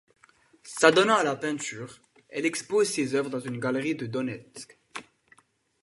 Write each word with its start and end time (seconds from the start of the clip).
S'adonnant 0.63 1.17
à 1.17 1.23
la 1.23 1.35
peinture, 1.35 1.99
elle 2.29 2.47
expose 2.47 2.89
ses 2.89 3.13
œuvres 3.13 3.29
dans 3.29 3.39
une 3.39 3.59
galerie 3.59 3.93
de 3.93 4.07
Donetsk. 4.07 4.79